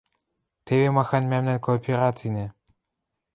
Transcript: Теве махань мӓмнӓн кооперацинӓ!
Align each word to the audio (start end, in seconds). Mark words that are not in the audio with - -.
Теве 0.65 0.87
махань 0.95 1.29
мӓмнӓн 1.31 1.59
кооперацинӓ! 1.65 2.47